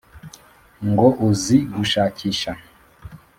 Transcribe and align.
ngo 0.89 1.07
uzi 1.27 1.57
gushakisha 1.75 2.51